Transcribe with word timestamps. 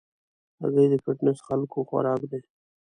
هګۍ 0.61 0.87
د 0.91 0.95
فټنس 1.03 1.37
خلکو 1.47 1.77
خوراک 1.89 2.21
دی. 2.31 2.39